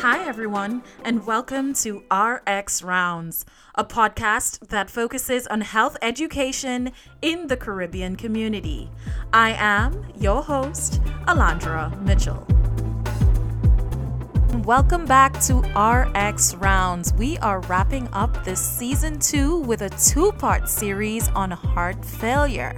[0.00, 3.46] Hi, everyone, and welcome to RX Rounds,
[3.76, 6.92] a podcast that focuses on health education
[7.22, 8.90] in the Caribbean community.
[9.32, 12.46] I am your host, Alondra Mitchell.
[14.66, 17.14] Welcome back to RX Rounds.
[17.14, 22.76] We are wrapping up this season two with a two part series on heart failure.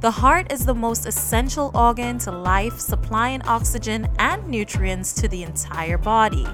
[0.00, 5.42] The heart is the most essential organ to life, supplying oxygen and nutrients to the
[5.42, 6.46] entire body.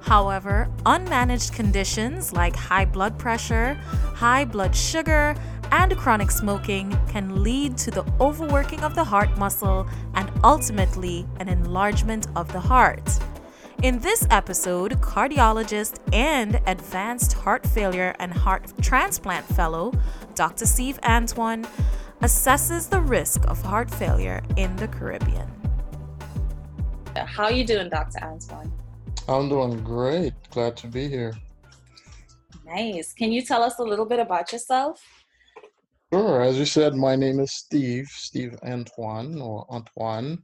[0.00, 3.74] However, unmanaged conditions like high blood pressure,
[4.14, 5.34] high blood sugar,
[5.70, 11.48] and chronic smoking can lead to the overworking of the heart muscle and ultimately an
[11.50, 13.06] enlargement of the heart.
[13.82, 19.92] In this episode, cardiologist and advanced heart failure and heart transplant fellow,
[20.34, 20.64] Dr.
[20.64, 21.66] Steve Antoine,
[22.22, 25.57] assesses the risk of heart failure in the Caribbean.
[27.26, 28.22] How are you doing, Dr.
[28.22, 28.72] Antoine?
[29.28, 30.34] I'm doing great.
[30.50, 31.34] Glad to be here.
[32.64, 33.12] Nice.
[33.12, 35.02] Can you tell us a little bit about yourself?
[36.12, 36.42] Sure.
[36.42, 40.38] As you said, my name is Steve, Steve Antoine or Antoine.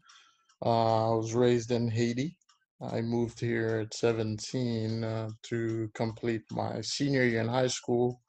[0.64, 2.36] Uh, I was raised in Haiti.
[2.80, 8.20] I moved here at 17 uh, to complete my senior year in high school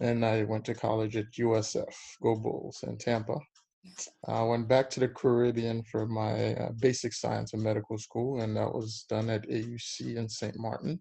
[0.00, 3.38] and I went to college at USF, Go Bulls in Tampa.
[4.26, 8.56] I went back to the Caribbean for my uh, basic science and medical school, and
[8.56, 10.58] that was done at AUC in St.
[10.58, 11.00] Martin.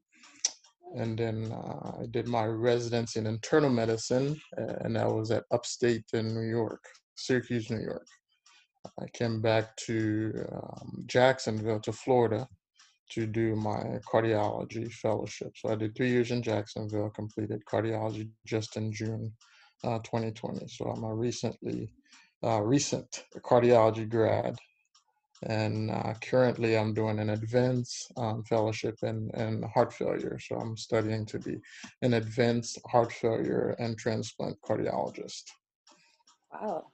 [0.96, 6.06] And then uh, I did my residency in internal medicine, and that was at upstate
[6.14, 6.84] in New York,
[7.16, 8.08] Syracuse, New York.
[9.00, 12.48] I came back to um, Jacksonville, to Florida,
[13.12, 15.52] to do my cardiology fellowship.
[15.56, 19.32] So I did three years in Jacksonville, completed cardiology just in June
[19.84, 20.68] uh, 2020.
[20.68, 21.94] So I'm a recently
[22.44, 24.58] uh, recent cardiology grad,
[25.44, 30.38] and uh, currently I'm doing an advanced um, fellowship in, in heart failure.
[30.40, 31.58] So I'm studying to be
[32.02, 35.44] an advanced heart failure and transplant cardiologist.
[36.52, 36.88] Wow.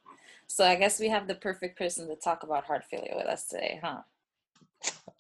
[0.47, 3.47] So I guess we have the perfect person to talk about heart failure with us
[3.47, 4.01] today, huh?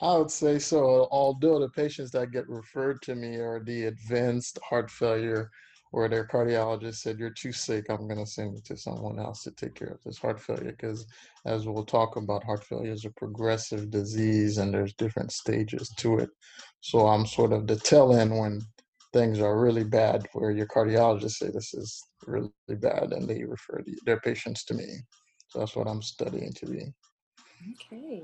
[0.01, 1.07] I would say so.
[1.11, 5.49] Although the patients that get referred to me are the advanced heart failure,
[5.93, 9.43] where their cardiologist said, You're too sick, I'm going to send you to someone else
[9.43, 10.71] to take care of this heart failure.
[10.71, 11.05] Because
[11.45, 16.17] as we'll talk about, heart failure is a progressive disease and there's different stages to
[16.17, 16.31] it.
[16.81, 18.61] So I'm sort of the tail end when
[19.13, 23.83] things are really bad, where your cardiologist say this is really bad and they refer
[24.03, 24.87] their patients to me.
[25.49, 26.91] So that's what I'm studying to be.
[27.93, 28.23] Okay.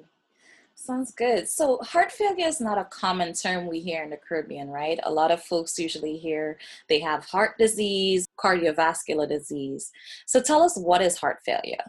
[0.90, 1.48] Sounds good.
[1.48, 5.00] So, heart failure is not a common term we hear in the Caribbean, right?
[5.04, 6.58] A lot of folks usually hear
[6.88, 9.92] they have heart disease, cardiovascular disease.
[10.26, 11.84] So, tell us what is heart failure?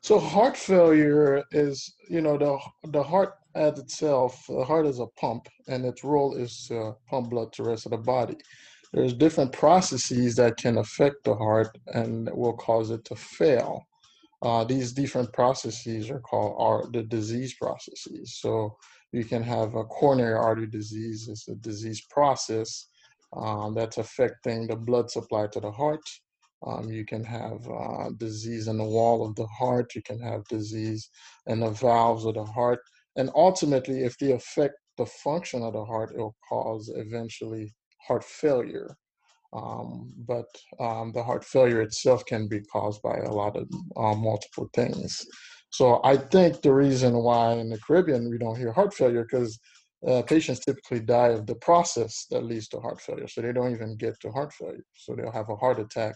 [0.00, 2.58] So, heart failure is, you know, the
[2.88, 4.46] the heart as itself.
[4.48, 7.84] The heart is a pump, and its role is to pump blood to the rest
[7.84, 8.38] of the body.
[8.94, 13.84] There's different processes that can affect the heart and will cause it to fail
[14.42, 18.38] uh, these different processes are called are the disease processes.
[18.40, 18.76] So
[19.12, 22.86] you can have a coronary artery disease is a disease process
[23.36, 26.02] um, that's affecting the blood supply to the heart.
[26.66, 29.94] Um, you can have uh, disease in the wall of the heart.
[29.94, 31.08] You can have disease
[31.46, 32.80] in the valves of the heart.
[33.16, 37.74] And ultimately, if they affect the function of the heart, it will cause eventually
[38.06, 38.96] heart failure.
[39.52, 40.46] Um, but
[40.78, 45.26] um, the heart failure itself can be caused by a lot of uh, multiple things.
[45.70, 49.58] So I think the reason why in the Caribbean we don't hear heart failure because
[50.06, 53.26] uh, patients typically die of the process that leads to heart failure.
[53.26, 54.84] So they don't even get to heart failure.
[54.94, 56.14] So they'll have a heart attack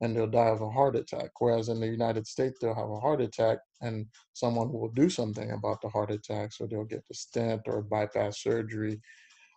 [0.00, 1.30] and they'll die of a heart attack.
[1.38, 5.52] Whereas in the United States, they'll have a heart attack and someone will do something
[5.52, 6.52] about the heart attack.
[6.52, 9.00] So they'll get the stent or bypass surgery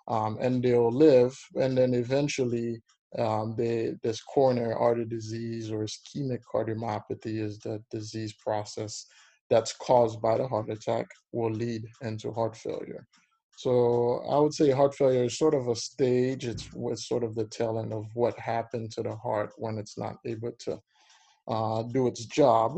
[0.08, 1.36] um, and they'll live.
[1.56, 2.82] And then eventually
[3.18, 9.06] um, they, this coronary artery disease or ischemic cardiomyopathy is the disease process
[9.50, 13.08] that's caused by the heart attack will lead into heart failure.
[13.58, 16.46] So I would say heart failure is sort of a stage.
[16.46, 16.68] It's,
[17.08, 20.52] sort of the tail end of what happened to the heart when it's not able
[20.60, 20.80] to
[21.48, 22.78] uh, do its job.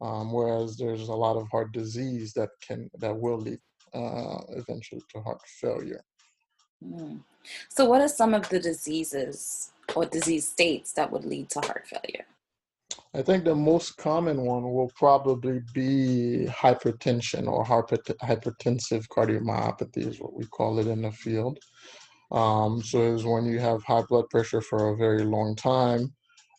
[0.00, 3.60] Um, whereas there's a lot of heart disease that can that will lead
[3.94, 6.02] uh, eventually to heart failure.
[6.84, 7.20] Mm.
[7.68, 11.86] So, what are some of the diseases or disease states that would lead to heart
[11.86, 12.26] failure?
[13.14, 20.34] I think the most common one will probably be hypertension or hypertensive cardiomyopathy, is what
[20.34, 21.58] we call it in the field.
[22.30, 26.12] Um, so it's when you have high blood pressure for a very long time,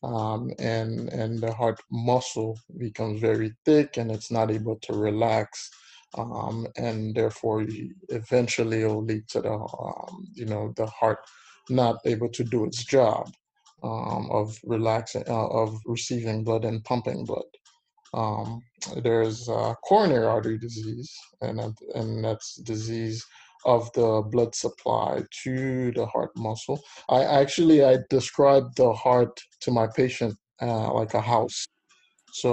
[0.04, 5.70] um, and and the heart muscle becomes very thick and it's not able to relax
[6.18, 7.66] um, and therefore
[8.10, 11.20] eventually it will lead to the um, you know the heart
[11.70, 13.30] not able to do its job
[13.84, 17.46] um, of relaxing uh, of receiving blood and pumping blood.
[18.14, 18.62] Um,
[19.04, 21.60] there's uh, coronary artery disease, and
[21.94, 23.26] and that's disease
[23.66, 26.80] of the blood supply to the heart muscle.
[27.10, 31.68] I actually I describe the heart to my patient uh, like a house.
[32.42, 32.52] So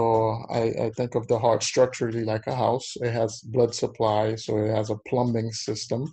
[0.48, 2.96] I, I think of the heart structurally like a house.
[3.02, 6.10] It has blood supply, so it has a plumbing system.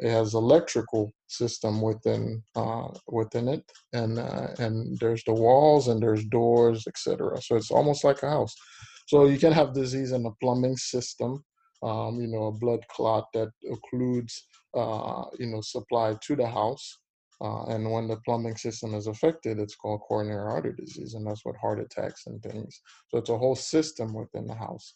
[0.00, 3.62] It has electrical system within uh, within it,
[3.92, 7.40] and uh, and there's the walls and there's doors, etc.
[7.40, 8.54] So it's almost like a house.
[9.06, 11.44] So you can have disease in the plumbing system,
[11.84, 14.32] um, you know, a blood clot that occludes,
[14.74, 16.98] uh, you know, supply to the house.
[17.40, 21.44] Uh, and when the plumbing system is affected, it's called coronary artery disease, and that's
[21.44, 22.80] what heart attacks and things.
[23.08, 24.94] So it's a whole system within the house.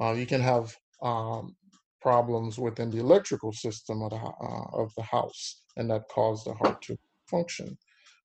[0.00, 1.56] Uh, you can have um,
[2.00, 6.54] problems within the electrical system of the, uh, of the house, and that cause the
[6.54, 6.96] heart to
[7.28, 7.76] function.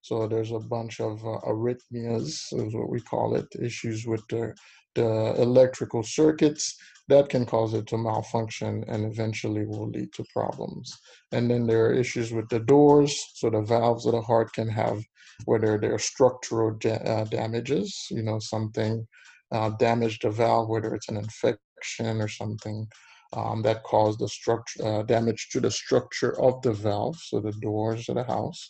[0.01, 4.53] So there's a bunch of uh, arrhythmias, is what we call it, issues with the,
[4.95, 6.77] the electrical circuits
[7.09, 10.93] that can cause it to malfunction and eventually will lead to problems.
[11.31, 13.17] And then there are issues with the doors.
[13.35, 15.01] So the valves of the heart can have,
[15.45, 19.07] whether they're structural da- uh, damages, you know, something
[19.51, 22.87] uh, damaged the valve, whether it's an infection or something
[23.33, 27.51] um, that caused the structure uh, damage to the structure of the valve, so the
[27.61, 28.67] doors of the house,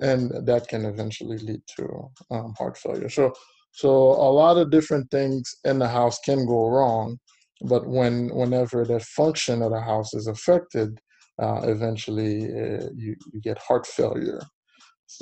[0.00, 3.08] and that can eventually lead to um, heart failure.
[3.08, 3.32] So,
[3.72, 7.18] so a lot of different things in the house can go wrong,
[7.62, 10.98] but when whenever the function of the house is affected,
[11.40, 14.40] uh, eventually uh, you, you get heart failure.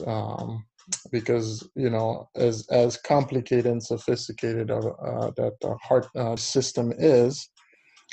[0.07, 0.65] Um,
[1.11, 6.93] because you know as as complicated and sophisticated uh, uh that the heart uh, system
[6.97, 7.49] is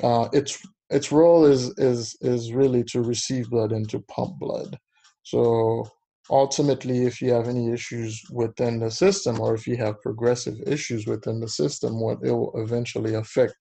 [0.02, 0.60] uh, its
[0.90, 4.78] its role is is is really to receive blood and to pump blood
[5.24, 5.86] so
[6.30, 11.06] ultimately if you have any issues within the system or if you have progressive issues
[11.06, 13.54] within the system what it will eventually affect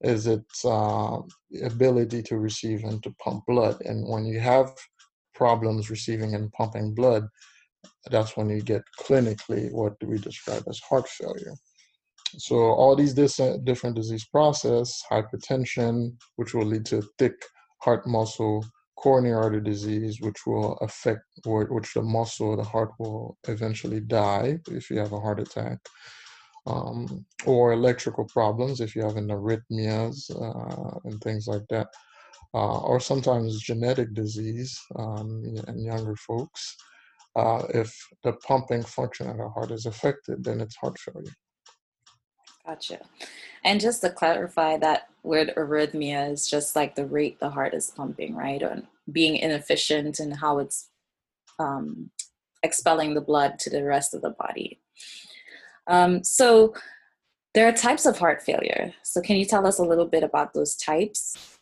[0.00, 1.18] is its uh,
[1.62, 3.80] ability to receive and to pump blood.
[3.82, 4.72] And when you have
[5.34, 7.28] problems receiving and pumping blood,
[8.10, 11.54] that's when you get clinically what we describe as heart failure.
[12.38, 17.34] So all these different disease process, hypertension, which will lead to thick
[17.80, 18.64] heart muscle,
[18.96, 24.90] coronary artery disease, which will affect which the muscle, the heart will eventually die if
[24.90, 25.78] you have a heart attack
[26.66, 31.88] um, or electrical problems if you have an arrhythmias uh, and things like that,
[32.54, 36.76] uh, or sometimes genetic disease um, in younger folks.
[37.36, 41.32] Uh, if the pumping function of the heart is affected, then it's heart failure.
[42.64, 43.00] Gotcha.
[43.64, 47.90] And just to clarify, that word arrhythmia is just like the rate the heart is
[47.90, 48.62] pumping, right?
[48.62, 50.88] Or being inefficient and how it's
[51.58, 52.10] um,
[52.62, 54.80] expelling the blood to the rest of the body.
[55.86, 56.74] Um, so
[57.54, 58.92] there are types of heart failure.
[59.02, 61.58] So can you tell us a little bit about those types?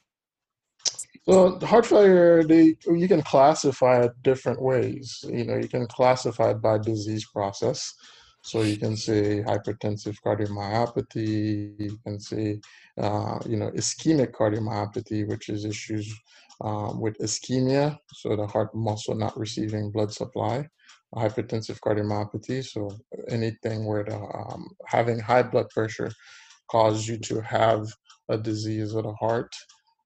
[1.28, 5.24] So heart failure, they, you can classify it different ways.
[5.28, 7.94] You know, you can classify it by disease process.
[8.44, 11.78] So you can say hypertensive cardiomyopathy.
[11.78, 12.60] You can say,
[12.98, 16.12] uh, you know, ischemic cardiomyopathy, which is issues
[16.60, 20.68] um, with ischemia, so the heart muscle not receiving blood supply
[21.14, 22.64] hypertensive cardiomyopathy.
[22.64, 22.90] So
[23.28, 26.10] anything where the, um, having high blood pressure
[26.70, 27.86] causes you to have
[28.28, 29.54] a disease of the heart.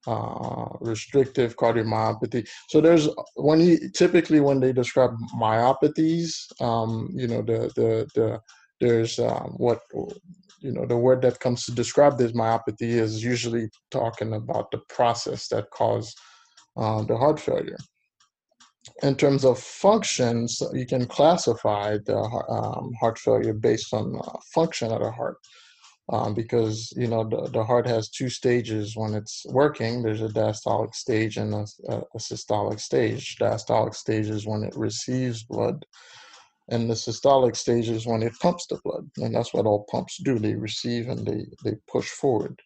[0.08, 2.46] Uh, restrictive cardiomyopathy.
[2.68, 8.40] So there's when you typically when they describe myopathies, um, you know the the the
[8.80, 9.80] there's um, what
[10.60, 14.78] you know the word that comes to describe this myopathy is usually talking about the
[14.88, 16.16] process that caused
[16.76, 17.78] uh, the heart failure
[19.02, 24.92] in terms of functions, you can classify the um, heart failure based on uh, function
[24.92, 25.38] of the heart.
[26.08, 30.02] Um, because you know the, the heart has two stages when it's working.
[30.02, 33.36] There's a diastolic stage and a, a, systolic stage.
[33.40, 35.84] Diastolic stage is when it receives blood
[36.68, 40.18] and the systolic stage is when it pumps the blood and that's what all pumps
[40.18, 40.38] do.
[40.38, 42.60] They receive and they they push forward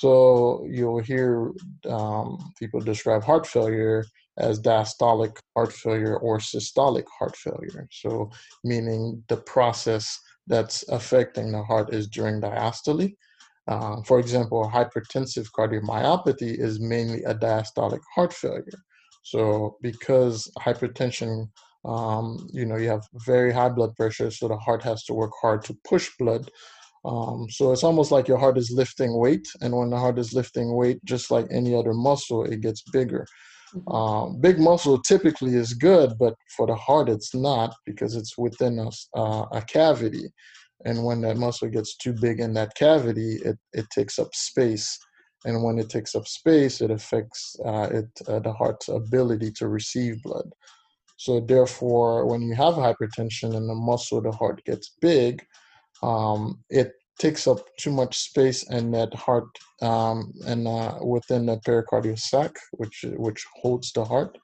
[0.00, 1.52] so you'll hear
[1.86, 4.02] um, people describe heart failure
[4.38, 7.86] as diastolic heart failure or systolic heart failure.
[7.92, 8.30] So,
[8.64, 13.14] meaning the process that's affecting the heart is during diastole.
[13.68, 18.80] Uh, for example, hypertensive cardiomyopathy is mainly a diastolic heart failure.
[19.22, 21.50] So, because hypertension,
[21.84, 25.32] um, you know, you have very high blood pressure, so the heart has to work
[25.42, 26.50] hard to push blood
[27.04, 30.34] Um, so it's almost like your heart is lifting weight, and when the heart is
[30.34, 33.26] lifting weight, just like any other muscle, it gets bigger.
[33.74, 33.92] Mm-hmm.
[33.92, 38.78] Um, big muscle typically is good, but for the heart, it's not because it's within
[38.78, 40.30] a, uh, a cavity.
[40.84, 44.98] And when that muscle gets too big in that cavity, it, it takes up space.
[45.44, 49.68] And when it takes up space, it affects uh, it, uh, the heart's ability to
[49.68, 50.50] receive blood.
[51.16, 55.44] So, therefore, when you have hypertension and the muscle, the heart gets big,
[56.02, 59.48] um, it takes up too much space in that heart
[59.82, 64.36] um, and uh, within the pericardial sac, which which holds the heart.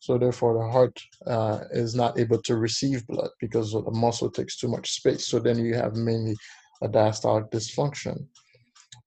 [0.00, 4.56] So therefore, the heart uh, is not able to receive blood because the muscle takes
[4.56, 5.26] too much space.
[5.26, 6.36] So then you have mainly
[6.82, 8.26] a diastolic dysfunction.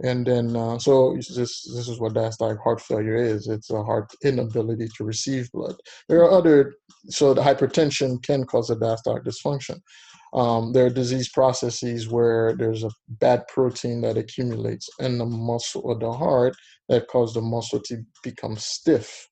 [0.02, 3.48] And then, uh, so this this is what diastolic heart failure is.
[3.48, 5.76] It's a heart inability to receive blood.
[6.08, 6.76] There are other,
[7.10, 9.80] so the hypertension can cause a diastolic dysfunction.
[10.34, 15.92] Um, there are disease processes where there's a bad protein that accumulates in the muscle
[15.92, 16.56] of the heart
[16.88, 19.28] that cause the muscle to become stiff.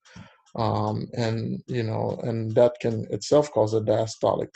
[0.56, 4.48] Um, and, you know, and that can itself cause a diastolic,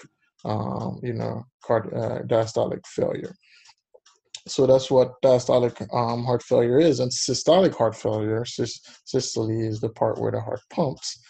[0.44, 3.34] um, you know, card, uh, diastolic failure.
[4.48, 6.98] So that's what diastolic um, heart failure is.
[6.98, 11.20] And systolic heart failure, systole is the part where the heart pumps.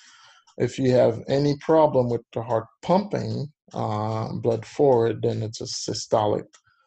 [0.57, 5.65] If you have any problem with the heart pumping, uh, blood forward, then it's a
[5.65, 6.45] systolic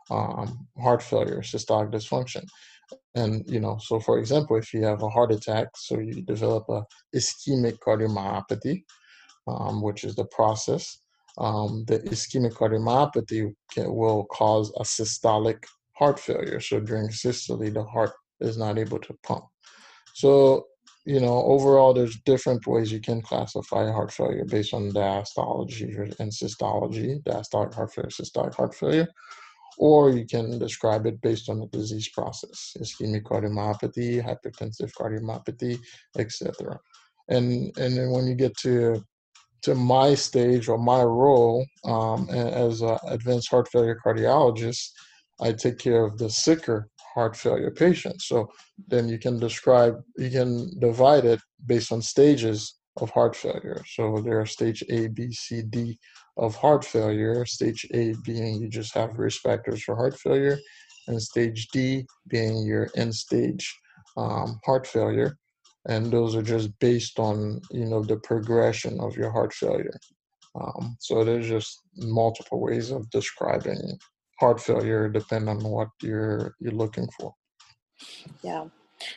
[0.09, 2.45] um, heart failure, systolic dysfunction.
[3.15, 6.65] And you know, so for example, if you have a heart attack, so you develop
[6.69, 6.83] a
[7.15, 8.83] ischemic cardiomyopathy,
[9.47, 10.99] um, which is the process.
[11.37, 15.63] Um, the ischemic cardiomyopathy can, will cause a systolic
[15.93, 16.59] heart failure.
[16.59, 19.45] So during systole, the heart is not able to pump.
[20.13, 20.67] So
[21.05, 26.31] you know, overall, there's different ways you can classify heart failure based on diastology and
[26.31, 29.07] systology, diastolic heart failure, systolic heart failure,
[29.77, 35.79] or you can describe it based on the disease process, ischemic cardiomyopathy, hypertensive cardiomyopathy,
[36.17, 36.79] etc.
[37.29, 39.03] And and then when you get to
[39.61, 44.89] to my stage or my role um, as an advanced heart failure cardiologist,
[45.39, 48.27] I take care of the sicker heart failure patients.
[48.27, 48.51] So
[48.87, 53.81] then you can describe, you can divide it based on stages of heart failure.
[53.95, 55.97] So there are stage A, B, C, D
[56.37, 57.45] of heart failure.
[57.45, 60.57] Stage A being you just have risk factors for heart failure,
[61.07, 63.65] and stage D being your end stage
[64.17, 65.37] um, heart failure.
[65.87, 69.99] And those are just based on you know the progression of your heart failure.
[70.59, 73.99] Um, so there's just multiple ways of describing
[74.39, 77.33] heart failure depend on what you're you're looking for.
[78.41, 78.65] Yeah.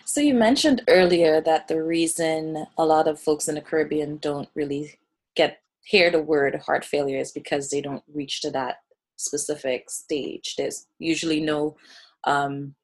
[0.04, 4.48] So you mentioned earlier that the reason a lot of folks in the caribbean don't
[4.54, 4.98] really
[5.36, 8.76] get hear the word heart failure is because they don't reach to that
[9.16, 10.54] specific stage.
[10.56, 11.76] There's usually no
[12.24, 12.74] um,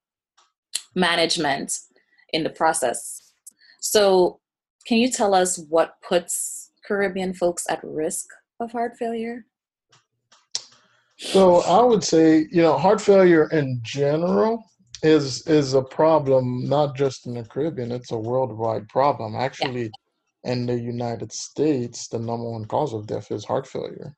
[0.94, 1.78] management
[2.32, 3.32] in the process.
[3.80, 4.40] So
[4.86, 8.26] can you tell us what puts caribbean folks at risk
[8.60, 9.46] of heart failure
[11.32, 14.64] so I would say, you know, heart failure in general
[15.02, 19.34] is is a problem not just in the Caribbean; it's a worldwide problem.
[19.34, 19.90] Actually,
[20.44, 20.52] yeah.
[20.52, 24.14] in the United States, the number one cause of death is heart failure.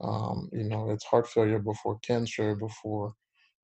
[0.00, 3.14] Um, you know, it's heart failure before cancer, before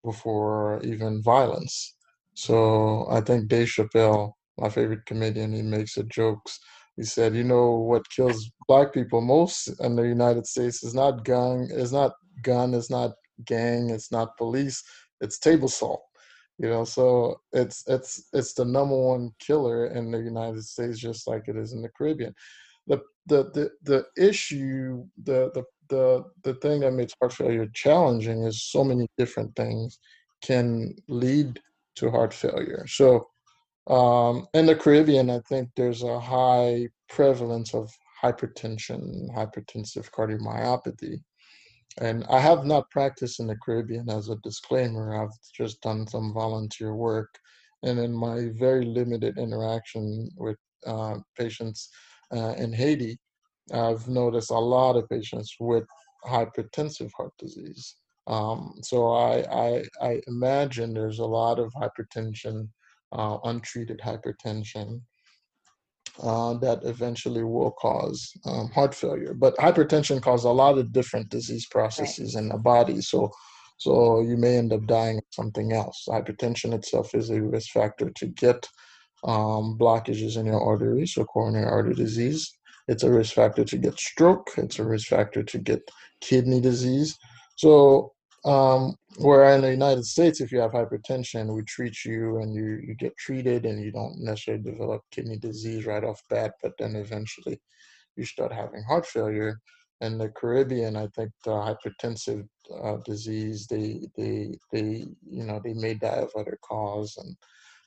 [0.05, 1.95] before even violence.
[2.35, 6.59] So I think Dave Chappelle, my favorite comedian, he makes a jokes
[6.97, 11.25] he said, "You know what kills black people most in the United States is not
[11.25, 12.13] gun, is not
[12.43, 13.13] gun, it's not
[13.45, 14.83] gang, it's not police,
[15.21, 16.03] it's table salt."
[16.59, 21.27] You know, so it's it's it's the number one killer in the United States, just
[21.27, 22.35] like it is in the Caribbean.
[22.87, 28.45] The the the, the issue, the the the the thing that makes heart failure challenging
[28.45, 29.99] is so many different things
[30.43, 31.61] can lead
[31.97, 32.87] to heart failure.
[32.87, 33.29] So
[33.89, 37.91] um, in the Caribbean, I think there's a high prevalence of
[38.23, 41.23] hypertension, hypertensive cardiomyopathy.
[42.01, 45.23] And I have not practiced in the Caribbean as a disclaimer.
[45.23, 47.33] I've just done some volunteer work.
[47.83, 51.91] And in my very limited interaction with uh, patients
[52.35, 53.19] uh, in Haiti,
[53.73, 55.85] I've noticed a lot of patients with
[56.27, 57.97] hypertensive heart disease.
[58.27, 62.69] Um, so I, I, I imagine there's a lot of hypertension
[63.13, 65.01] uh, untreated hypertension
[66.23, 69.35] uh, that eventually will cause um, heart failure.
[69.35, 72.43] But hypertension causes a lot of different disease processes right.
[72.43, 73.01] in the body.
[73.01, 73.31] So,
[73.79, 76.07] so you may end up dying of something else.
[76.09, 78.69] Hypertension itself is a risk factor to get
[79.25, 82.57] um, blockages in your arteries, so coronary artery disease.
[82.87, 84.51] It's a risk factor to get stroke.
[84.57, 85.91] It's a risk factor to get
[86.21, 87.19] kidney disease.
[87.57, 88.14] So
[88.45, 92.81] um, where in the United States, if you have hypertension, we treat you and you,
[92.87, 96.97] you get treated and you don't necessarily develop kidney disease right off bat, but then
[96.97, 97.59] eventually
[98.17, 99.61] you start having heart failure.
[100.01, 102.47] In the Caribbean, I think the hypertensive
[102.83, 107.35] uh, disease, they, they, they, you know, they may die of other cause and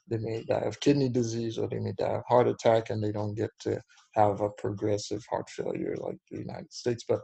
[0.08, 3.12] they may die of kidney disease or they may die of heart attack and they
[3.12, 3.80] don't get to
[4.16, 7.04] have a progressive heart failure like the United States.
[7.08, 7.22] But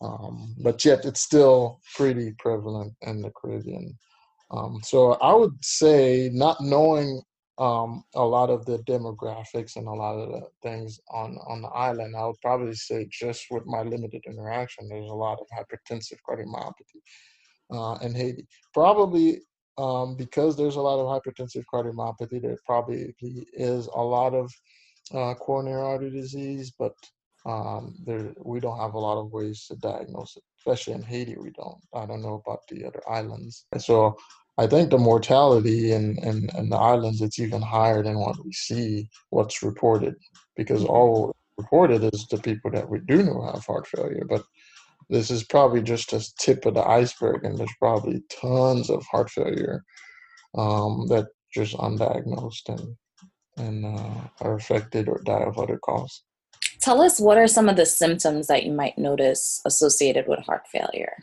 [0.00, 3.96] um, but yet it's still pretty prevalent in the Caribbean.
[4.50, 7.22] Um, so I would say not knowing
[7.58, 11.68] um, a lot of the demographics and a lot of the things on on the
[11.68, 16.18] island, I would probably say just with my limited interaction, there's a lot of hypertensive
[16.28, 17.00] cardiomyopathy
[17.70, 18.46] uh, in Haiti.
[18.74, 19.40] Probably
[19.78, 23.14] um, because there's a lot of hypertensive cardiomyopathy, there probably
[23.52, 24.50] is a lot of
[25.14, 26.94] uh, coronary artery disease, but
[27.46, 31.36] um, there we don't have a lot of ways to diagnose it, especially in Haiti.
[31.38, 31.78] We don't.
[31.94, 33.66] I don't know about the other islands.
[33.72, 34.16] And so
[34.58, 38.52] I think the mortality in, in, in the islands it's even higher than what we
[38.52, 40.16] see, what's reported,
[40.56, 40.92] because mm-hmm.
[40.92, 44.24] all reported is the people that we do know have heart failure.
[44.28, 44.42] But
[45.08, 49.30] this is probably just a tip of the iceberg, and there's probably tons of heart
[49.30, 49.84] failure
[50.56, 52.96] um, that just undiagnosed and
[53.58, 56.25] and uh, are affected or die of other causes.
[56.86, 60.68] Tell us what are some of the symptoms that you might notice associated with heart
[60.68, 61.16] failure?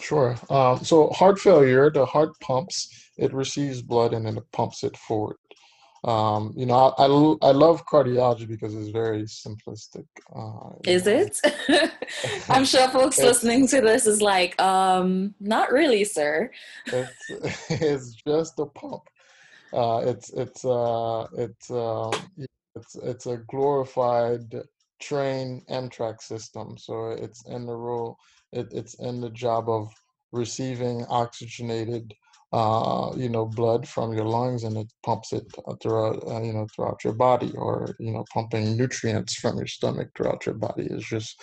[0.00, 0.36] Sure.
[0.50, 4.96] Um, so, heart failure, the heart pumps, it receives blood and then it pumps it
[4.96, 5.36] forward.
[6.02, 10.06] Um, you know, I, I, I, love cardiology because it's very simplistic.
[10.34, 11.28] Uh, is know.
[11.68, 11.92] it?
[12.48, 16.50] I'm sure folks listening to this is like, um, not really, sir.
[16.86, 17.12] It's,
[17.70, 19.02] it's just a pump.
[19.72, 22.10] Uh, it's it's uh, it's uh,
[22.76, 24.54] it's it's a glorified
[25.00, 26.76] train Amtrak system.
[26.78, 28.16] So it's in the role,
[28.52, 29.92] it, it's in the job of
[30.32, 32.14] receiving oxygenated,
[32.52, 35.46] uh, you know, blood from your lungs, and it pumps it
[35.82, 40.08] throughout, uh, you know, throughout your body, or you know, pumping nutrients from your stomach
[40.16, 41.40] throughout your body is just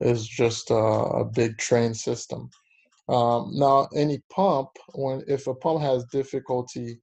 [0.00, 2.48] is just a, a big train system.
[3.08, 7.00] Um, now, any pump, when if a pump has difficulty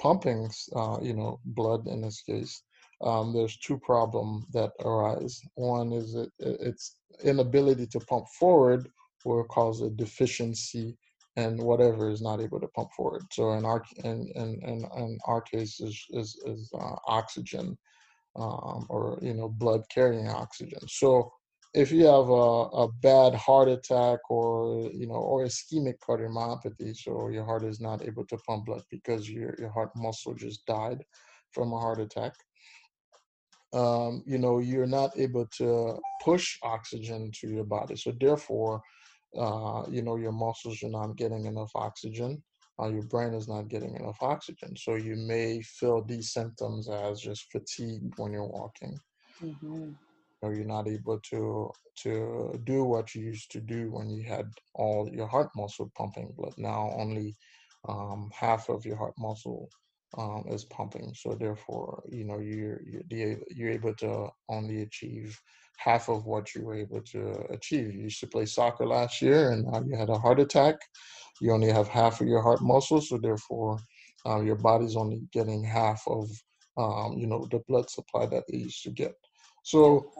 [0.00, 2.62] pumping, uh, you know, blood in this case,
[3.02, 5.40] um, there's two problems that arise.
[5.54, 8.88] One is it, its inability to pump forward
[9.24, 10.96] will cause a deficiency
[11.36, 13.22] and whatever is not able to pump forward.
[13.32, 17.76] So in our in in, in, in our case is is, is uh, oxygen
[18.36, 20.80] um, or you know blood carrying oxygen.
[20.88, 21.32] So
[21.74, 27.28] if you have a, a bad heart attack or you know or ischemic cardiomyopathy, so
[27.28, 31.04] your heart is not able to pump blood because your your heart muscle just died
[31.52, 32.32] from a heart attack,
[33.76, 37.96] um, you know, you're not able to push oxygen to your body.
[37.96, 38.82] So therefore,
[39.38, 42.42] uh, you know, your muscles are not getting enough oxygen.
[42.80, 44.74] Uh, your brain is not getting enough oxygen.
[44.76, 48.98] So you may feel these symptoms as just fatigue when you're walking.
[49.42, 49.90] Mm-hmm.
[50.42, 51.70] Or you're not able to
[52.02, 56.32] to do what you used to do when you had all your heart muscle pumping
[56.36, 56.52] blood.
[56.58, 57.34] Now only
[57.88, 59.70] um, half of your heart muscle
[60.16, 61.12] um, is pumping.
[61.14, 65.38] So therefore, you know, you're you're, you're able to only achieve
[65.78, 67.94] half of what you were able to achieve.
[67.94, 70.76] You used to play soccer last year, and now you had a heart attack.
[71.40, 73.78] You only have half of your heart muscle, so therefore,
[74.24, 76.28] uh, your body's only getting half of
[76.78, 79.14] um, you know the blood supply that they used to get.
[79.62, 80.10] So.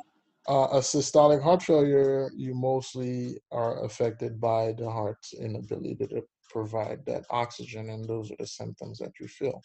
[0.48, 7.04] Uh, a systolic heart failure, you mostly are affected by the heart's inability to provide
[7.04, 9.60] that oxygen, and those are the symptoms that you feel.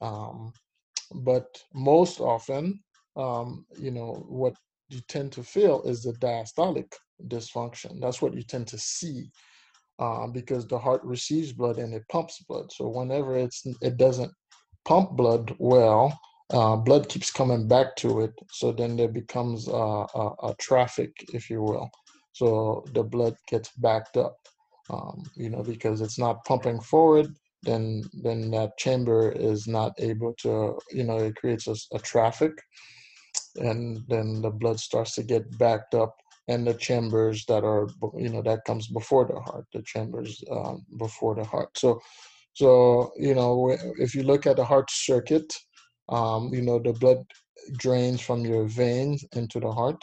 [0.00, 0.52] Um,
[1.14, 2.80] but most often,
[3.16, 4.54] um, you know, what
[4.88, 6.92] you tend to feel is the diastolic
[7.26, 8.00] dysfunction.
[8.00, 9.30] That's what you tend to see
[9.98, 12.72] uh, because the heart receives blood and it pumps blood.
[12.72, 14.32] So whenever it's it doesn't
[14.84, 16.18] pump blood well,
[16.50, 18.32] uh, blood keeps coming back to it.
[18.50, 21.90] So then there becomes a, a, a traffic, if you will.
[22.32, 24.36] So the blood gets backed up,
[24.90, 30.34] um, you know, because it's not pumping forward then then that chamber is not able
[30.38, 32.52] to you know it creates a, a traffic.
[33.56, 36.14] And then the blood starts to get backed up
[36.48, 40.84] and the chambers that are you know that comes before the heart the chambers um,
[40.98, 41.76] before the heart.
[41.76, 42.00] So
[42.54, 45.52] so you know if you look at the heart circuit
[46.08, 47.24] um, you know the blood
[47.76, 50.02] drains from your veins into the heart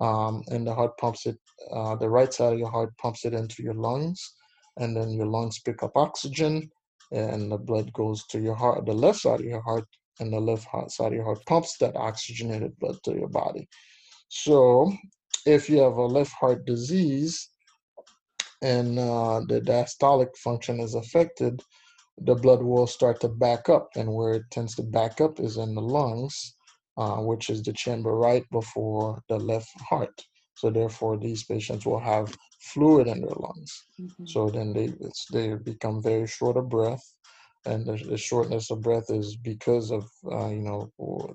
[0.00, 1.38] um, and the heart pumps it
[1.72, 4.34] uh, the right side of your heart pumps it into your lungs
[4.78, 6.68] and then your lungs pick up oxygen
[7.12, 9.86] and the blood goes to your heart, the left side of your heart,
[10.20, 13.68] and the left side of your heart pumps that oxygenated blood to your body.
[14.28, 14.92] So,
[15.44, 17.50] if you have a left heart disease,
[18.62, 21.62] and uh, the diastolic function is affected,
[22.18, 23.90] the blood will start to back up.
[23.96, 26.54] And where it tends to back up is in the lungs,
[26.96, 30.24] uh, which is the chamber right before the left heart.
[30.56, 33.84] So therefore, these patients will have fluid in their lungs.
[34.00, 34.26] Mm-hmm.
[34.26, 34.92] So then they
[35.32, 37.04] they become very short of breath,
[37.66, 40.90] and the, the shortness of breath is because of uh, you know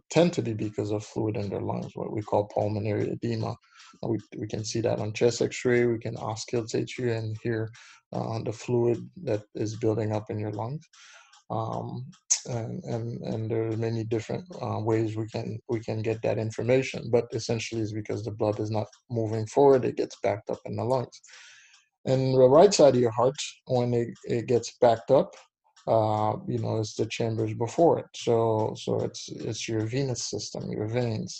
[0.10, 3.56] tend to be because of fluid in their lungs, what we call pulmonary edema.
[4.02, 5.86] We we can see that on chest X-ray.
[5.86, 7.72] We can auscultate you and hear
[8.14, 10.84] uh, the fluid that is building up in your lungs.
[11.50, 12.08] Um,
[12.46, 16.38] and, and and there are many different uh, ways we can we can get that
[16.38, 20.60] information but essentially it's because the blood is not moving forward it gets backed up
[20.66, 21.22] in the lungs.
[22.06, 23.36] And the right side of your heart
[23.68, 25.36] when it, it gets backed up
[25.88, 28.06] uh, you know it's the chambers before it.
[28.16, 31.40] So so it's it's your venous system your veins.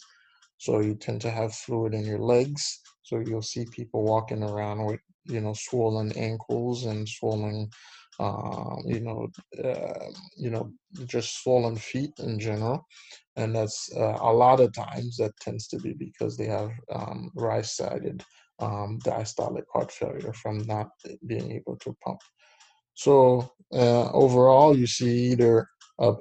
[0.58, 2.82] So you tend to have fluid in your legs.
[3.04, 7.70] So you'll see people walking around with you know swollen ankles and swollen
[8.20, 9.28] uh, you know,
[9.64, 10.72] uh, you know,
[11.06, 12.86] just swollen feet in general,
[13.36, 17.32] and that's uh, a lot of times that tends to be because they have um,
[17.36, 18.24] right-sided
[18.60, 20.90] um, diastolic heart failure from not
[21.26, 22.20] being able to pump.
[22.94, 25.68] So uh, overall, you see either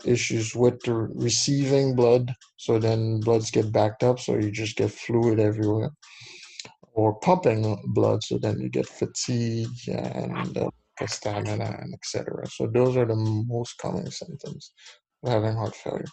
[0.05, 4.91] issues with the receiving blood, so then bloods get backed up, so you just get
[4.91, 5.91] fluid everywhere,
[6.93, 12.47] or pumping blood, so then you get fatigue and uh, stamina, and etc.
[12.47, 14.73] So those are the most common symptoms
[15.23, 16.05] of having heart failure.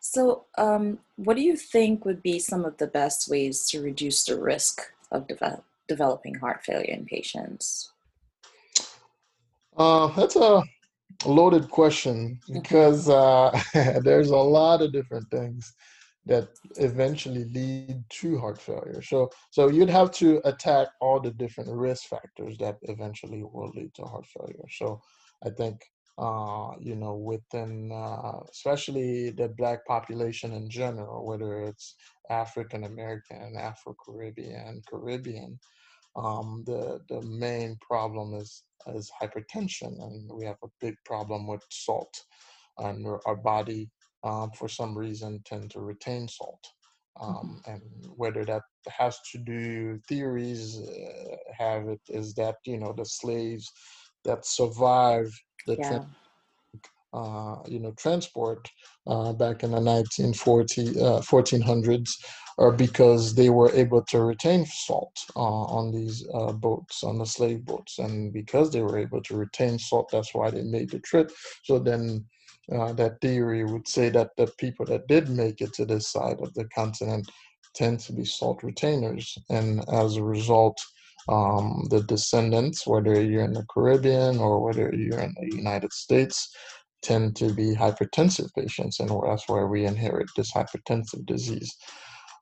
[0.00, 4.24] So, um, what do you think would be some of the best ways to reduce
[4.24, 7.90] the risk of de- developing heart failure in patients?
[9.76, 10.62] Uh, that's a
[11.24, 13.50] loaded question because uh,
[14.02, 15.72] there's a lot of different things
[16.26, 19.02] that eventually lead to heart failure.
[19.02, 23.92] So, so you'd have to attack all the different risk factors that eventually will lead
[23.94, 24.64] to heart failure.
[24.70, 25.00] So,
[25.44, 25.80] I think
[26.16, 31.94] uh, you know within uh, especially the black population in general, whether it's
[32.30, 35.58] African American, Afro Caribbean, Caribbean,
[36.16, 38.62] um, the the main problem is
[38.94, 42.14] is hypertension, and we have a big problem with salt,
[42.78, 43.90] and our body
[44.24, 46.64] um, for some reason tend to retain salt.
[47.18, 47.36] Mm-hmm.
[47.36, 47.82] Um, and
[48.16, 53.70] whether that has to do theories uh, have it is that you know the slaves
[54.24, 55.32] that survived
[55.66, 55.88] the yeah.
[55.88, 56.08] tra-
[57.12, 58.68] uh, you know transport
[59.06, 62.10] uh, back in the 1940 1400s
[62.58, 67.26] or because they were able to retain salt uh, on these uh, boats on the
[67.26, 70.98] slave boats and because they were able to retain salt that's why they made the
[70.98, 71.30] trip
[71.62, 72.24] so then
[72.72, 76.38] uh, that theory would say that the people that did make it to this side
[76.40, 77.30] of the continent
[77.74, 79.36] tend to be salt retainers.
[79.50, 80.80] And as a result,
[81.28, 86.54] um, the descendants, whether you're in the Caribbean or whether you're in the United States,
[87.02, 91.76] tend to be hypertensive patients, and that's where we inherit this hypertensive disease.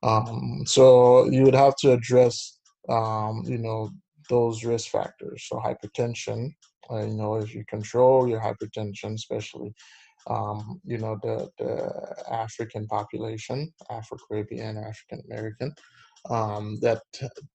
[0.02, 2.58] Um, so you would have to address,
[2.88, 3.90] um, you know,
[4.28, 5.46] those risk factors.
[5.48, 6.54] So hypertension,
[6.90, 9.74] uh, you know, if you control your hypertension, especially
[10.28, 15.74] um, you know, the, the African population, Afro Caribbean, African American,
[16.30, 17.02] um, that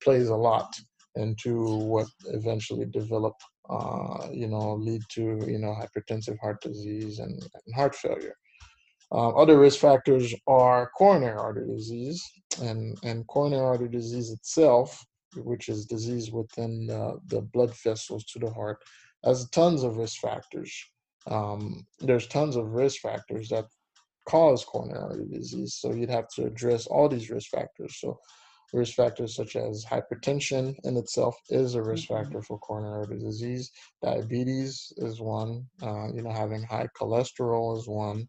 [0.04, 0.76] plays a lot
[1.16, 3.34] into what eventually develop,
[3.70, 8.36] uh, you know, lead to, you know, hypertensive heart disease and, and heart failure.
[9.12, 12.22] Uh, other risk factors are coronary artery disease,
[12.62, 15.02] and, and coronary artery disease itself,
[15.38, 18.80] which is disease within uh, the blood vessels to the heart,
[19.24, 20.74] has tons of risk factors
[21.28, 23.66] um, there's tons of risk factors that
[24.28, 25.76] cause coronary artery disease.
[25.80, 27.98] So you'd have to address all these risk factors.
[28.00, 28.20] So
[28.74, 32.24] risk factors such as hypertension in itself is a risk mm-hmm.
[32.24, 33.72] factor for coronary artery disease.
[34.04, 35.66] Diabetes is one.
[35.82, 38.28] Uh, you know, having high cholesterol is one.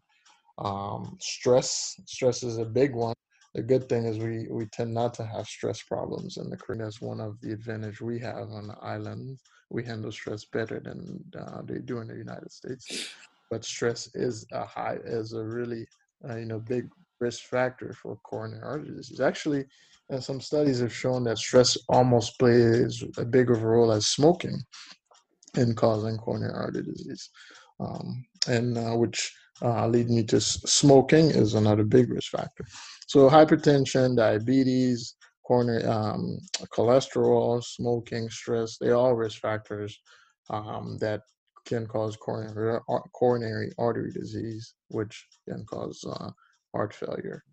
[0.57, 3.15] Um, stress, stress is a big one.
[3.55, 6.85] The good thing is we we tend not to have stress problems in the Caribbean.
[6.85, 11.23] That's one of the advantage we have on the island we handle stress better than
[11.39, 13.09] uh, they do in the United States.
[13.51, 15.87] But stress is a high, is a really,
[16.27, 16.87] uh, you know, big
[17.19, 19.19] risk factor for coronary artery disease.
[19.19, 19.65] Actually,
[20.11, 24.59] uh, some studies have shown that stress almost plays a bigger role as smoking
[25.55, 27.29] in causing coronary artery disease,
[27.79, 32.65] um, and uh, which uh, lead me to smoking is another big risk factor.
[33.07, 35.15] So hypertension, diabetes,
[35.49, 36.37] coronary, um,
[36.71, 39.99] cholesterol, smoking, stress, they all risk factors
[40.51, 41.21] um, that
[41.65, 42.79] can cause coronary,
[43.13, 46.29] coronary artery disease, which can cause uh,
[46.75, 47.43] heart failure.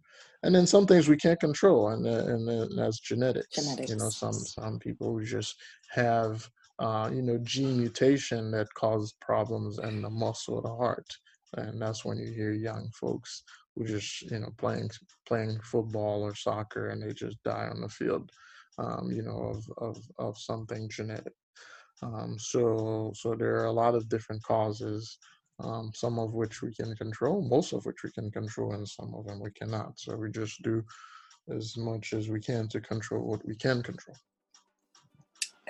[0.42, 3.56] and then some things we can't control, and uh, and, and that's genetics.
[3.56, 3.90] Genetics.
[3.90, 5.56] You know, some some people just
[5.90, 6.46] have
[6.78, 11.08] uh, you know gene mutation that causes problems in the muscle of the heart,
[11.56, 13.42] and that's when you hear young folks
[13.76, 14.90] who just you know playing
[15.26, 18.30] playing football or soccer and they just die on the field,
[18.78, 21.34] um, you know, of of of something genetic.
[22.02, 25.18] Um, so so there are a lot of different causes
[25.60, 29.14] um, some of which we can control, most of which we can control, and some
[29.14, 29.98] of them we cannot.
[29.98, 30.84] So we just do
[31.54, 34.16] as much as we can to control what we can control.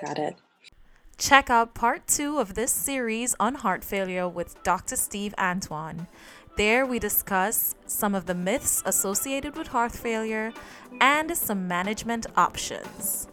[0.03, 0.35] Got it.
[1.17, 4.95] Check out part two of this series on heart failure with Dr.
[4.95, 6.07] Steve Antoine.
[6.57, 10.51] There, we discuss some of the myths associated with heart failure
[10.99, 13.27] and some management options.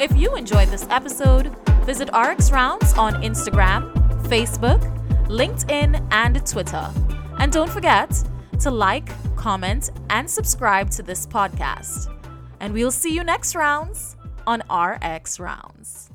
[0.00, 1.54] If you enjoyed this episode,
[1.84, 4.80] visit RX Rounds on Instagram, Facebook,
[5.26, 6.90] LinkedIn, and Twitter.
[7.38, 8.10] And don't forget
[8.60, 12.12] to like, comment, and subscribe to this podcast.
[12.60, 16.10] And we'll see you next rounds on RX Rounds.